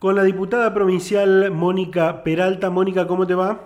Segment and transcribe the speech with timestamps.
[0.00, 2.70] con la diputada provincial Mónica Peralta.
[2.70, 3.60] Mónica, ¿cómo te va?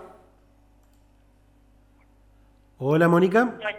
[2.77, 3.55] Hola, Mónica.
[3.57, 3.69] Hola,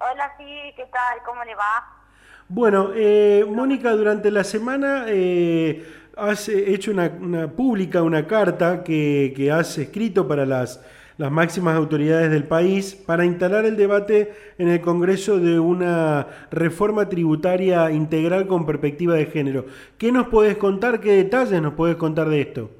[0.00, 0.44] hola, sí,
[0.76, 1.22] ¿qué tal?
[1.24, 2.02] ¿Cómo le va?
[2.48, 5.86] Bueno, eh, Mónica, durante la semana eh,
[6.16, 7.08] has hecho una,
[7.54, 10.84] pública, una carta que, que has escrito para las
[11.20, 17.10] las máximas autoridades del país para instalar el debate en el Congreso de una reforma
[17.10, 19.66] tributaria integral con perspectiva de género.
[19.98, 20.98] ¿Qué nos puedes contar?
[20.98, 22.70] ¿Qué detalles nos puedes contar de esto?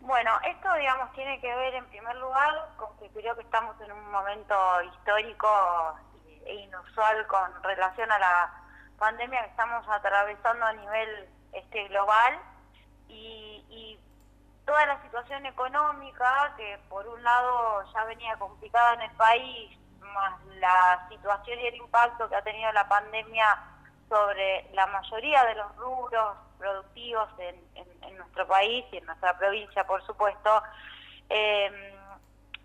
[0.00, 3.92] Bueno, esto, digamos, tiene que ver en primer lugar con que creo que estamos en
[3.92, 4.56] un momento
[4.92, 5.46] histórico
[6.44, 8.52] e inusual con relación a la
[8.98, 12.34] pandemia que estamos atravesando a nivel este, global
[13.06, 14.00] y, y
[14.66, 20.44] toda la situación económica, que por un lado ya venía complicada en el país, más
[20.60, 23.58] la situación y el impacto que ha tenido la pandemia
[24.08, 27.56] sobre la mayoría de los rubros productivos en,
[28.16, 30.62] nuestro país y en nuestra provincia, por supuesto,
[31.28, 31.94] eh,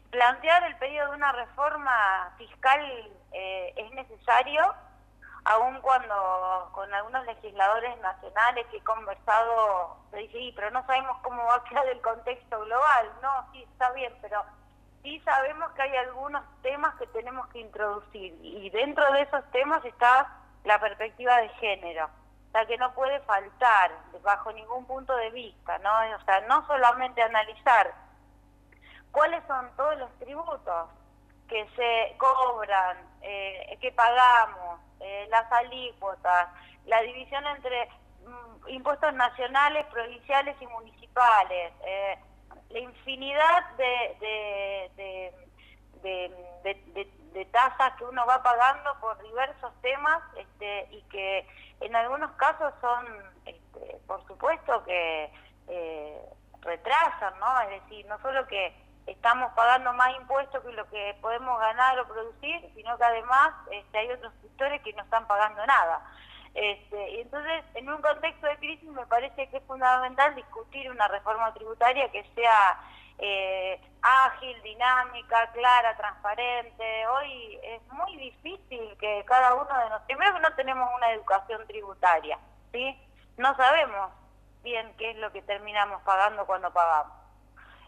[0.09, 2.81] plantear el pedido de una reforma fiscal
[3.33, 4.73] eh, es necesario
[5.45, 11.44] aún cuando con algunos legisladores nacionales que he conversado, me dije, pero no sabemos cómo
[11.45, 13.11] va a quedar el contexto global.
[13.22, 14.44] No, sí, está bien, pero
[15.02, 19.84] sí sabemos que hay algunos temas que tenemos que introducir y dentro de esos temas
[19.86, 20.30] está
[20.64, 22.06] la perspectiva de género.
[22.06, 23.92] O sea, que no puede faltar
[24.23, 25.89] bajo ningún punto de vista, ¿no?
[26.16, 27.94] O sea, no solamente analizar
[29.12, 30.89] cuáles son todos los tributos
[31.47, 36.47] que se cobran, eh, que pagamos, eh, las alícuotas,
[36.86, 37.89] la división entre
[38.25, 42.17] mm, impuestos nacionales, provinciales y municipales, eh,
[42.69, 44.91] la infinidad de,
[47.36, 51.45] de, tasas que uno va pagando por diversos temas este, y que
[51.81, 53.06] en algunos casos son,
[53.45, 55.31] este, por supuesto, que
[55.67, 56.22] eh,
[56.61, 57.61] retrasan, ¿no?
[57.61, 58.73] Es decir, no solo que
[59.07, 63.97] estamos pagando más impuestos que lo que podemos ganar o producir, sino que además este,
[63.97, 66.01] hay otros sectores que no están pagando nada.
[66.53, 71.53] Este, entonces, en un contexto de crisis me parece que es fundamental discutir una reforma
[71.53, 72.78] tributaria que sea
[73.17, 77.07] eh, ágil, dinámica, clara, transparente.
[77.07, 82.38] Hoy es muy difícil que cada uno de nosotros, primero no tenemos una educación tributaria,
[82.72, 83.00] ¿sí?
[83.38, 84.12] No sabemos
[84.63, 87.20] bien qué es lo que terminamos pagando cuando pagamos.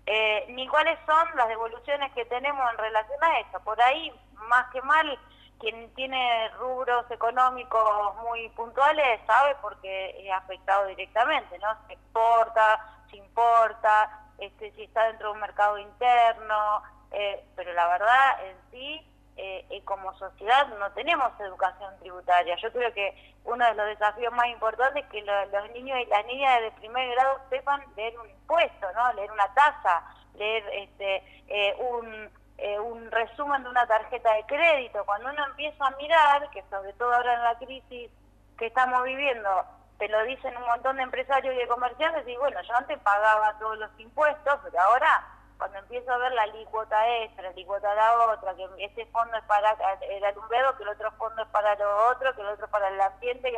[0.06, 3.60] Eh, ni cuáles son las devoluciones que tenemos en relación a eso.
[3.62, 5.18] Por ahí, más que mal,
[5.60, 11.70] quien tiene rubros económicos muy puntuales sabe porque es afectado directamente, ¿no?
[11.88, 17.88] Se exporta, se importa, este, si está dentro de un mercado interno, eh, pero la
[17.88, 22.56] verdad en sí eh, como sociedad no tenemos educación tributaria.
[22.58, 26.26] Yo creo que uno de los desafíos más importantes es que los niños y las
[26.26, 29.14] niñas de primer grado sepan leer un impuesto, ¿no?
[29.14, 30.04] leer una tasa,
[30.36, 31.16] leer este,
[31.48, 35.04] eh, un, eh, un resumen de una tarjeta de crédito.
[35.06, 38.12] Cuando uno empieza a mirar, que sobre todo ahora en la crisis
[38.58, 39.50] que estamos viviendo,
[39.98, 43.58] te lo dicen un montón de empresarios y de comerciantes, y bueno, yo antes pagaba
[43.60, 48.28] todos los impuestos, pero ahora cuando empiezo a ver la alícuota esta, la alícuota la
[48.28, 49.72] otra, que este fondo es para
[50.10, 53.00] el alumbrado, que el otro fondo es para lo otro, que el otro para el
[53.00, 53.52] ambiente,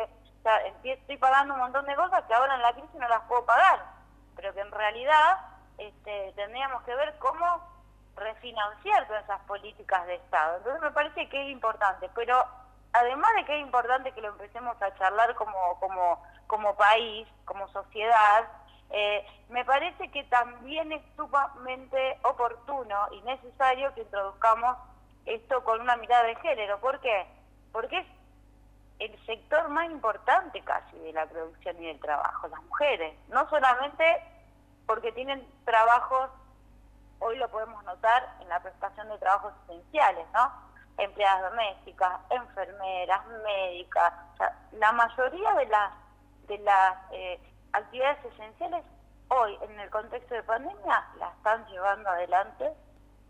[0.84, 3.46] que estoy pagando un montón de cosas que ahora en la crisis no las puedo
[3.46, 3.84] pagar,
[4.36, 5.40] pero que en realidad
[5.78, 7.76] este, tendríamos que ver cómo
[8.16, 10.58] refinanciar todas esas políticas de Estado.
[10.58, 12.46] Entonces me parece que es importante, pero
[12.94, 17.68] además de que es importante que lo empecemos a charlar como, como, como país, como
[17.70, 18.48] sociedad,
[18.92, 24.78] eh, me parece que también es sumamente oportuno y necesario que introduzcamos
[25.26, 26.80] esto con una mirada de género.
[26.80, 27.26] ¿Por qué?
[27.72, 28.08] Porque es
[29.00, 33.16] el sector más importante casi de la producción y del trabajo, las mujeres.
[33.28, 34.24] No solamente
[34.86, 36.30] porque tienen trabajos,
[37.20, 40.52] hoy lo podemos notar en la prestación de trabajos esenciales, ¿no?
[40.98, 44.14] Empleadas domésticas, enfermeras, médicas,
[44.74, 45.92] la mayoría de las,
[46.48, 47.40] de las eh,
[47.76, 48.84] actividades esenciales
[49.30, 52.74] hoy, en el contexto de pandemia, las están llevando adelante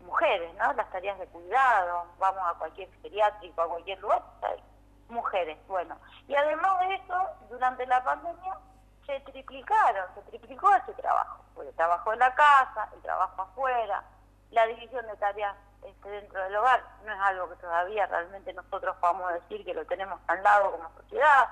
[0.00, 0.72] mujeres, ¿no?
[0.74, 4.22] Las tareas de cuidado, vamos a cualquier geriátrico, a cualquier lugar,
[5.08, 5.96] mujeres, bueno.
[6.28, 8.56] Y además de eso, durante la pandemia
[9.04, 14.02] se triplicaron, se triplicó ese trabajo, el trabajo en la casa, el trabajo afuera,
[14.50, 18.96] la división de tareas este, dentro del hogar, no es algo que todavía realmente nosotros
[18.96, 21.48] podamos decir que lo tenemos al lado como sociedad.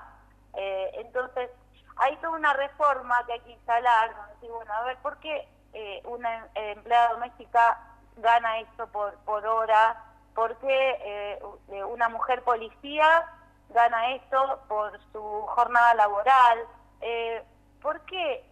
[0.55, 1.51] Eh, entonces,
[1.97, 4.11] hay toda una reforma que hay que instalar,
[4.41, 7.79] bueno, a ver, ¿por qué eh, una empleada doméstica
[8.17, 10.03] gana esto por, por hora?
[10.35, 13.27] ¿Por qué eh, una mujer policía
[13.71, 16.59] gana esto por su jornada laboral?
[17.01, 17.43] Eh,
[17.81, 18.45] ¿Por qué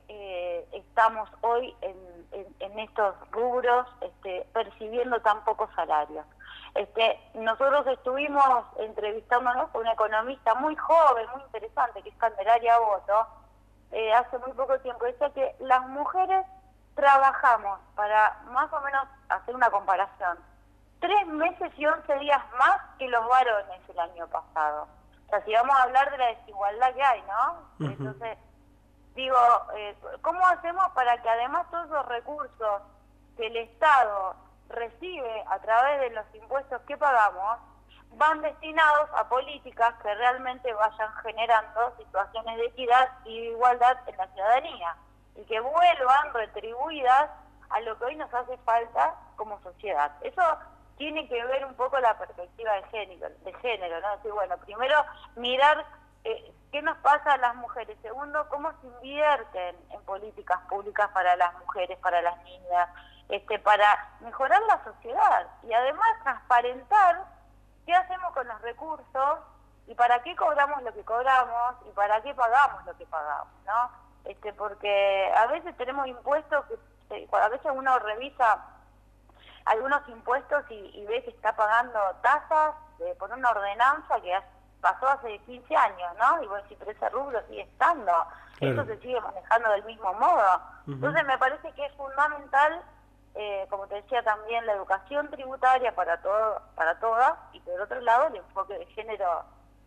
[0.72, 6.26] estamos hoy en, estos rubros este, percibiendo tan pocos salarios.
[6.74, 13.26] Este, nosotros estuvimos entrevistándonos con una economista muy joven, muy interesante, que es Candelaria Boto,
[13.90, 15.04] eh, hace muy poco tiempo.
[15.04, 16.46] Decía que las mujeres
[16.94, 20.38] trabajamos para más o menos hacer una comparación,
[21.00, 24.88] tres meses y once días más que los varones el año pasado.
[25.26, 27.86] O sea, si vamos a hablar de la desigualdad que hay, ¿no?
[27.86, 28.38] Entonces,
[29.14, 29.36] digo,
[29.74, 32.82] eh, ¿cómo hacemos para que además todos los recursos
[33.36, 34.36] que el Estado
[34.72, 37.58] recibe a través de los impuestos que pagamos
[38.16, 44.16] van destinados a políticas que realmente vayan generando situaciones de equidad y de igualdad en
[44.16, 44.96] la ciudadanía
[45.36, 47.30] y que vuelvan retribuidas
[47.70, 50.12] a lo que hoy nos hace falta como sociedad.
[50.20, 50.42] Eso
[50.98, 54.34] tiene que ver un poco la perspectiva de género, de género ¿no?
[54.34, 55.04] Bueno, primero
[55.36, 55.84] mirar
[56.24, 61.34] eh, qué nos pasa a las mujeres, segundo, cómo se invierten en políticas públicas para
[61.36, 62.88] las mujeres, para las niñas,
[63.28, 67.24] este, para mejorar la sociedad y además transparentar
[67.86, 69.38] qué hacemos con los recursos
[69.86, 73.90] y para qué cobramos lo que cobramos y para qué pagamos lo que pagamos, ¿no?
[74.24, 76.64] Este, porque a veces tenemos impuestos
[77.08, 78.64] que a veces uno revisa
[79.64, 82.74] algunos impuestos y, ve que está pagando tasas
[83.18, 84.38] por una ordenanza que
[84.80, 86.42] pasó hace 15 años, ¿no?
[86.42, 88.12] Y vos decís, pero ese rubro sigue estando,
[88.60, 90.60] eso se sigue manejando del mismo modo.
[90.86, 92.82] Entonces me parece que es fundamental
[93.34, 98.00] eh, como te decía también, la educación tributaria para todo, para todas, y por otro
[98.00, 99.44] lado el enfoque de género,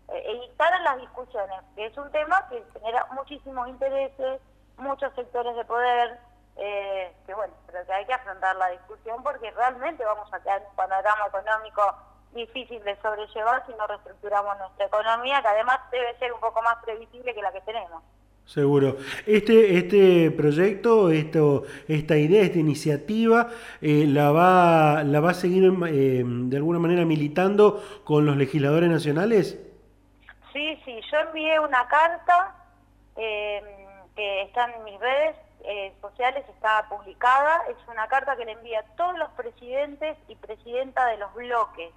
[0.10, 4.42] eh, evitar las discusiones, que es un tema que genera muchísimos intereses,
[4.78, 6.20] muchos sectores de poder,
[6.58, 10.64] eh, que bueno, pero que hay que afrontar la discusión porque realmente vamos a quedar
[10.70, 11.96] un panorama económico
[12.32, 16.78] difícil de sobrellevar si no reestructuramos nuestra economía, que además debe ser un poco más
[16.84, 18.04] previsible que la que tenemos.
[18.46, 18.98] Seguro.
[19.26, 23.50] Este, este proyecto, esto, esta idea, esta iniciativa,
[23.82, 28.90] eh, la, va, ¿la va a seguir eh, de alguna manera militando con los legisladores
[28.90, 29.60] nacionales?
[30.54, 32.56] Sí, sí, yo envié una carta
[33.16, 33.64] eh,
[34.16, 35.36] que está en mis redes
[36.00, 41.10] sociales, está publicada, es una carta que le envía a todos los presidentes y presidentas
[41.10, 41.92] de los bloques,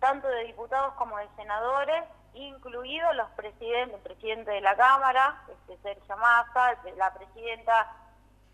[0.00, 2.02] tanto de diputados como de senadores,
[2.34, 7.92] incluidos los presidentes, el presidente de la Cámara, este Sergio Massa, la presidenta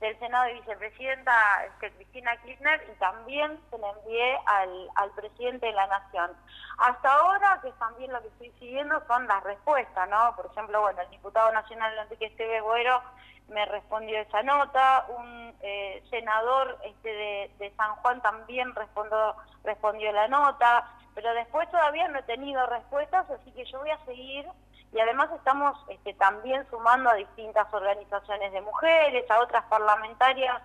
[0.00, 1.32] del Senado y vicepresidenta
[1.66, 6.30] este, Cristina Kirchner, y también se le envié al, al presidente de la Nación.
[6.78, 10.34] Hasta ahora, que también lo que estoy siguiendo son las respuestas, ¿no?
[10.36, 13.02] Por ejemplo, bueno, el diputado nacional Enrique Esteves Güero
[13.50, 20.12] me respondió esa nota, un eh, senador este, de, de, San Juan también respondió, respondió
[20.12, 24.46] la nota, pero después todavía no he tenido respuestas, así que yo voy a seguir.
[24.92, 30.62] Y además estamos este, también sumando a distintas organizaciones de mujeres, a otras parlamentarias,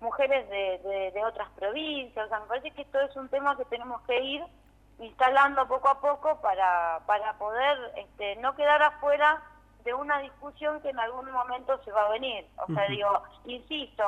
[0.00, 3.64] mujeres de, de, otras provincias, o sea, me parece que esto es un tema que
[3.64, 4.44] tenemos que ir
[4.98, 9.42] instalando poco a poco para, para poder este, no quedar afuera
[9.84, 12.46] de una discusión que en algún momento se va a venir.
[12.56, 14.04] O sea, digo, insisto,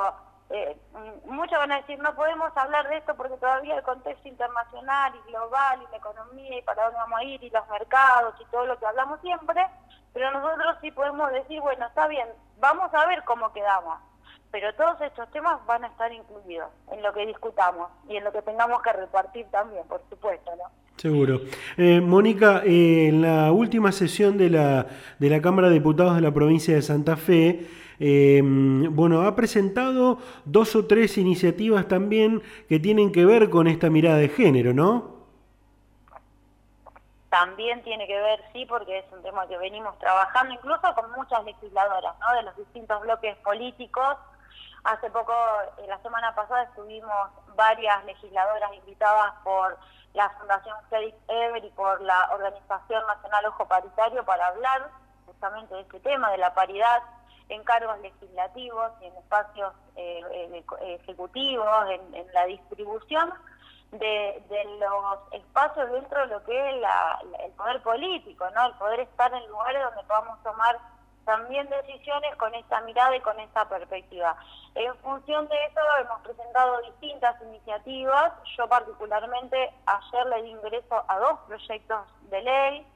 [0.49, 0.77] eh,
[1.25, 5.31] muchos van a decir, no podemos hablar de esto porque todavía el contexto internacional y
[5.31, 8.65] global y la economía y para dónde vamos a ir y los mercados y todo
[8.65, 9.67] lo que hablamos siempre,
[10.13, 12.27] pero nosotros sí podemos decir, bueno, está bien,
[12.59, 13.99] vamos a ver cómo quedamos,
[14.49, 18.31] pero todos estos temas van a estar incluidos en lo que discutamos y en lo
[18.31, 20.71] que tengamos que repartir también, por supuesto, ¿no?
[20.97, 21.41] Seguro.
[21.77, 24.87] Eh, Mónica, eh, en la última sesión de la,
[25.19, 27.67] de la Cámara de Diputados de la provincia de Santa Fe,
[27.99, 33.91] eh, bueno, ha presentado dos o tres iniciativas también que tienen que ver con esta
[33.91, 35.17] mirada de género, ¿no?
[37.29, 41.43] También tiene que ver, sí, porque es un tema que venimos trabajando incluso con muchas
[41.45, 42.35] legisladoras, ¿no?
[42.37, 44.17] De los distintos bloques políticos.
[44.87, 45.33] Hace poco,
[45.85, 49.77] la semana pasada, estuvimos varias legisladoras invitadas por
[50.13, 54.89] la Fundación Félix Ever y por la Organización Nacional Ojo Paritario para hablar
[55.25, 57.03] justamente de este tema, de la paridad
[57.49, 60.21] en cargos legislativos y en espacios eh,
[60.53, 63.33] eh, ejecutivos, en, la distribución
[63.91, 64.41] de,
[64.79, 66.75] los espacios dentro de lo que es
[67.43, 68.67] el poder político, ¿no?
[68.67, 70.79] El poder estar en lugares donde podamos tomar
[71.27, 74.35] también decisiones con esta mirada y con esta perspectiva.
[74.73, 78.31] En función de eso hemos presentado distintas iniciativas.
[78.57, 81.99] Yo particularmente ayer le di ingreso a dos proyectos
[82.31, 82.87] de ley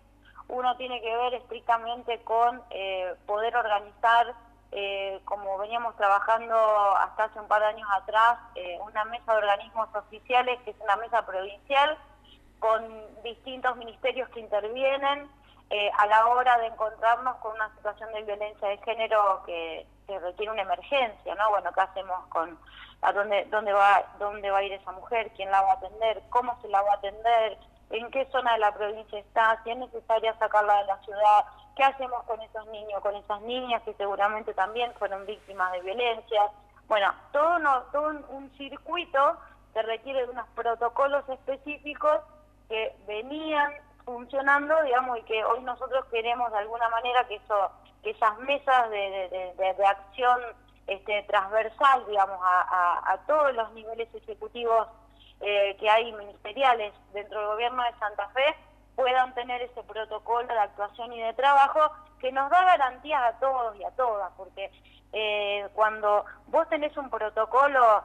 [0.47, 4.33] uno tiene que ver estrictamente con eh, poder organizar,
[4.71, 6.55] eh, como veníamos trabajando
[6.97, 10.79] hasta hace un par de años atrás, eh, una mesa de organismos oficiales, que es
[10.81, 11.97] una mesa provincial,
[12.59, 12.83] con
[13.23, 15.29] distintos ministerios que intervienen
[15.73, 19.87] eh, a la hora de encontrarnos con una situación de violencia de género que,
[20.21, 21.49] requiere una emergencia, ¿no?
[21.51, 22.59] Bueno, ¿qué hacemos con
[23.01, 25.31] a dónde, dónde, va, dónde va a ir esa mujer?
[25.37, 26.21] ¿Quién la va a atender?
[26.29, 27.57] ¿Cómo se la va a atender?
[27.91, 29.61] ¿En qué zona de la provincia está?
[29.63, 31.45] Si es necesaria sacarla de la ciudad.
[31.77, 36.41] ¿Qué hacemos con esos niños, con esas niñas que seguramente también fueron víctimas de violencia?
[36.89, 39.37] Bueno, todo, no, todo un circuito
[39.73, 42.19] que requiere de unos protocolos específicos
[42.67, 43.71] que venían
[44.05, 47.71] funcionando, digamos, y que hoy nosotros queremos de alguna manera que eso,
[48.03, 50.39] que esas mesas de, de, acción
[50.87, 54.87] este, transversal, digamos, a, todos los niveles ejecutivos
[55.39, 58.55] eh, que hay ministeriales dentro del gobierno de Santa Fe
[58.95, 61.79] puedan tener ese protocolo de actuación y de trabajo
[62.19, 64.69] que nos da garantías a todos y a todas, porque
[65.13, 68.03] eh, cuando vos tenés un protocolo,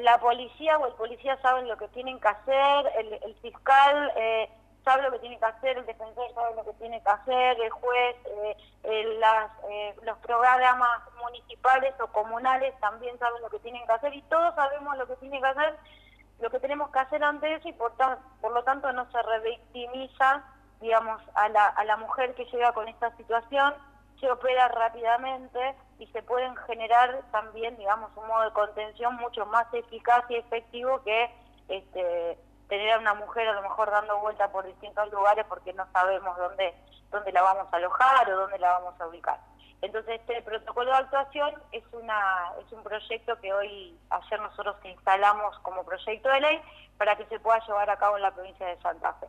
[0.00, 4.50] la policía o el policía saben lo que tienen que hacer, el, fiscal eh,
[4.84, 7.70] sabe lo que tiene que hacer, el defensor sabe lo que tiene que hacer, el
[7.70, 14.14] juez, eh, eh, los programas municipales o comunales también saben lo que tienen que hacer
[14.14, 15.76] y todos sabemos lo que tiene que hacer,
[16.40, 17.92] lo que tenemos que hacer ante eso y por,
[18.40, 20.44] por lo tanto no se revictimiza,
[20.80, 23.74] digamos, a la, a la mujer que llega con esta situación,
[24.20, 29.66] se opera rápidamente y se pueden generar también, digamos, un modo de contención mucho más
[29.72, 31.30] eficaz y efectivo que
[31.68, 35.86] este, tener a una mujer a lo mejor dando vuelta por distintos lugares porque no
[35.92, 36.74] sabemos dónde,
[37.10, 39.38] dónde la vamos a alojar o dónde la vamos a ubicar.
[39.82, 45.58] Entonces este protocolo de actuación es una es un proyecto que hoy ayer nosotros instalamos
[45.58, 46.60] como proyecto de ley
[46.96, 49.26] para que se pueda llevar a cabo en la provincia de Santa Fe.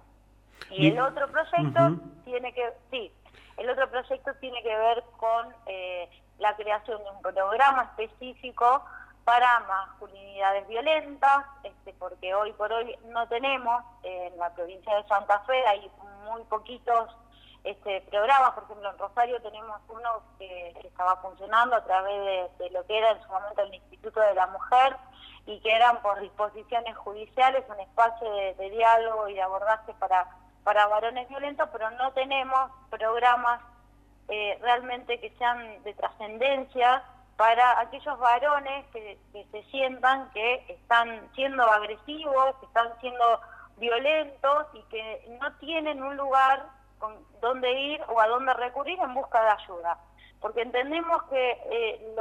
[0.69, 3.11] Y el otro proyecto tiene que sí,
[3.57, 8.85] el otro proyecto tiene que ver con eh, la creación de un programa específico
[9.25, 15.39] para masculinidades violentas, este, porque hoy por hoy no tenemos en la provincia de Santa
[15.41, 15.91] Fe, hay
[16.25, 17.09] muy poquitos
[17.63, 22.85] este, programas, por ejemplo en Rosario tenemos uno que, estaba funcionando a través de, lo
[22.85, 24.95] que era en su momento el Instituto de la Mujer
[25.47, 30.27] y que eran por disposiciones judiciales un espacio de, diálogo y de abordaje para,
[30.63, 33.59] para varones violentos, pero no tenemos programas
[34.29, 37.03] eh, realmente que sean de trascendencia
[37.37, 39.17] para aquellos varones que,
[39.51, 43.41] se sientan que están siendo agresivos, que están siendo
[43.77, 46.65] violentos y que no tienen un lugar
[46.97, 49.99] con donde ir o a dónde recurrir en busca de ayuda.
[50.39, 52.15] Porque entendemos que eh,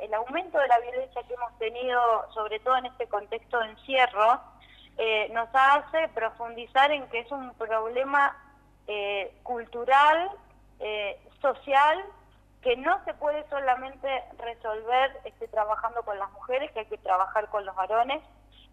[0.00, 2.00] el aumento de la violencia que hemos tenido,
[2.32, 4.40] sobre todo en este contexto de encierro,
[4.96, 8.36] eh, nos hace profundizar en que es un problema
[8.86, 10.30] eh, cultural,
[11.42, 12.02] social
[12.62, 17.48] que no se puede solamente resolver este, trabajando con las mujeres, que hay que trabajar
[17.48, 18.22] con los varones,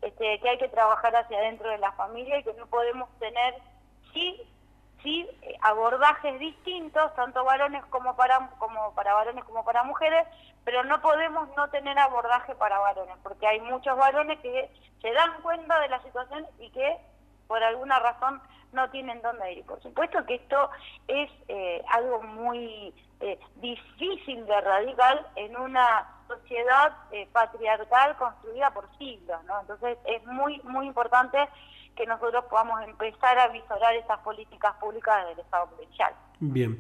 [0.01, 3.55] este, que hay que trabajar hacia adentro de la familia y que no podemos tener,
[4.13, 4.41] sí,
[5.01, 5.27] sí,
[5.61, 10.27] abordajes distintos, tanto varones como para, como para varones como para mujeres,
[10.65, 14.69] pero no podemos no tener abordaje para varones, porque hay muchos varones que
[15.01, 16.97] se dan cuenta de la situación y que
[17.47, 18.41] por alguna razón
[18.73, 19.65] no tienen dónde ir.
[19.65, 20.69] Por supuesto que esto
[21.07, 28.85] es eh, algo muy eh, difícil de erradicar en una sociedad eh, patriarcal construida por
[28.97, 29.61] siglos, ¿no?
[29.61, 31.37] Entonces es muy, muy importante
[31.95, 36.13] que nosotros podamos empezar a visorar estas políticas públicas del Estado provincial.
[36.39, 36.79] Bien.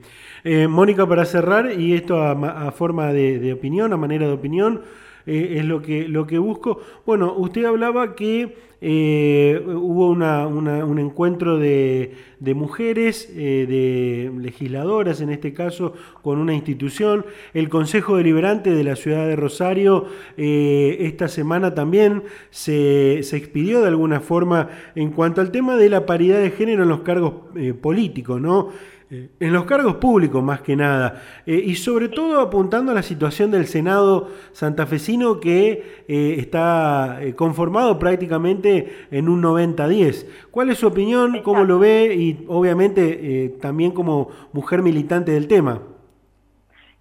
[0.69, 4.83] Mónica, para cerrar, y esto a, forma de opinión, a manera de opinión,
[5.27, 6.79] eh, es lo que, lo que busco.
[7.05, 12.15] Bueno, usted hablaba que eh, hubo un encuentro de,
[12.55, 17.25] mujeres, eh, de legisladoras en este caso, con una institución.
[17.53, 20.05] El Consejo Deliberante de la Ciudad de Rosario
[20.37, 26.05] esta semana también se, se, expidió de alguna forma en cuanto al tema de la
[26.05, 27.33] paridad de género en los cargos
[27.81, 28.69] políticos, ¿no?
[29.09, 33.01] Eh, en los cargos públicos más que nada, eh, y sobre todo apuntando a la
[33.01, 40.49] situación del Senado santafesino que eh, está conformado prácticamente en un 90-10.
[40.51, 41.41] ¿Cuál es su opinión?
[41.41, 42.15] ¿Cómo lo ve?
[42.15, 45.79] Y obviamente también como mujer militante del tema.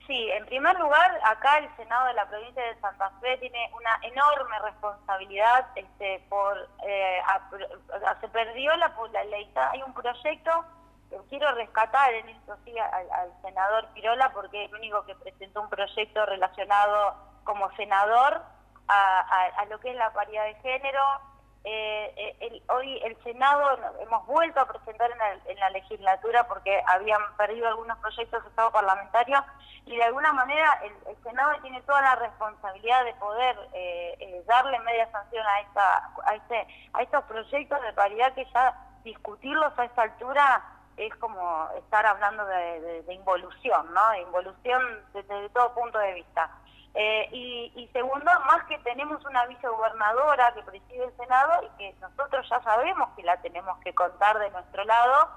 [0.06, 3.98] Sí, en primer lugar, acá el Senado de la provincia de Santa Fe tiene una
[4.02, 6.68] enorme responsabilidad este, por...
[8.20, 10.52] se perdió la, la ley, hay un proyecto
[11.28, 15.68] quiero rescatar en esto sí al, senador Pirola porque es el único que presentó un
[15.68, 18.42] proyecto relacionado como senador
[18.88, 21.02] a, lo que es la paridad de género.
[21.64, 27.66] Eh, eh, hoy el Senado hemos vuelto a presentar en la, legislatura porque habían perdido
[27.66, 29.44] algunos proyectos de Estado parlamentario
[29.84, 35.10] y de alguna manera el, Senado tiene toda la responsabilidad de poder eh, darle media
[35.10, 40.02] sanción a, esta, a, este, a estos proyectos de paridad que ya discutirlos a esta
[40.02, 40.62] altura
[40.96, 44.10] es como estar hablando de, involución, ¿no?
[44.10, 46.50] De involución desde, todo punto de vista.
[46.94, 52.48] Eh, y, segundo, más que tenemos una vicegobernadora que preside el Senado y que nosotros
[52.48, 55.28] ya sabemos que la tenemos que contar de nuestro lado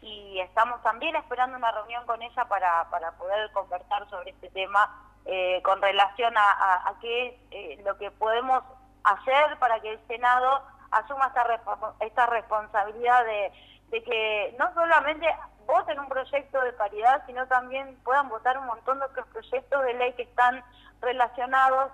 [0.00, 4.88] y estamos también esperando una reunión con ella para, para poder conversar sobre este tema
[5.24, 8.62] eh, con relación a, qué es eh, lo que podemos
[9.02, 11.60] hacer para que el Senado asuma esta,
[12.00, 13.52] esta responsabilidad de
[13.90, 15.26] de que no solamente
[15.66, 19.94] voten un proyecto de paridad, sino también puedan votar un montón de otros proyectos de
[19.94, 20.64] ley que están
[21.00, 21.90] relacionados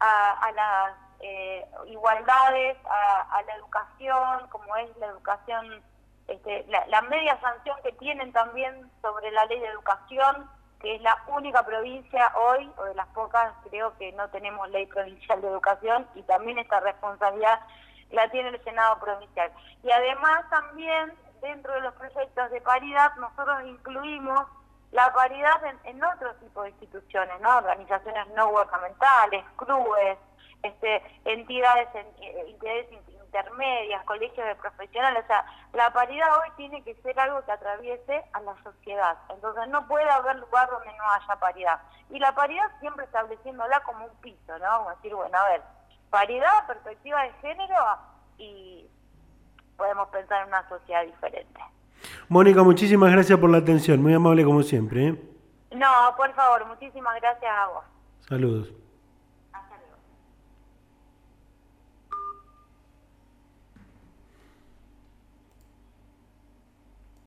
[0.00, 5.82] a, las eh, igualdades, a, la educación, como es la educación,
[6.28, 11.16] este, la, media sanción que tienen también sobre la ley de educación, que es la
[11.28, 16.06] única provincia hoy, o de las pocas, creo que no tenemos ley provincial de educación,
[16.14, 17.60] y también esta responsabilidad
[18.10, 19.50] la tiene el Senado provincial.
[19.82, 24.48] Y además también dentro de los proyectos de paridad nosotros incluimos
[24.92, 27.56] la paridad en, otro tipo de instituciones, ¿no?
[27.58, 30.18] Organizaciones no gubernamentales, clubes,
[30.62, 35.24] este, entidades, eh, entidades intermedias, colegios de profesionales.
[35.24, 39.18] O sea, la paridad hoy tiene que ser algo que atraviese a la sociedad.
[39.30, 41.80] Entonces no puede haber lugar donde no haya paridad.
[42.10, 44.78] Y la paridad siempre estableciéndola como un piso, ¿no?
[44.78, 45.62] Como decir, bueno, a ver,
[46.10, 47.84] paridad, perspectiva de género
[48.38, 48.88] y
[49.76, 51.60] podemos pensar en una sociedad diferente.
[52.28, 55.08] Mónica, muchísimas gracias por la atención, muy amable como siempre.
[55.08, 55.22] ¿eh?
[55.72, 57.84] No, por favor, muchísimas gracias a vos.
[58.20, 58.83] Saludos.